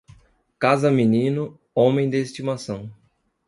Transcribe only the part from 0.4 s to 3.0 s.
Casa menino, homem de estimação.